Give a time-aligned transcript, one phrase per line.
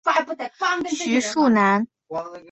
[0.89, 1.87] 徐树楠。